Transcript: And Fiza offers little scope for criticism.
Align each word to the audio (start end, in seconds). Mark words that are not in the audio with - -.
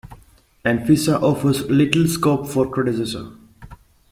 And 0.65 0.79
Fiza 0.79 1.21
offers 1.21 1.69
little 1.69 2.07
scope 2.07 2.47
for 2.47 2.67
criticism. 2.67 3.53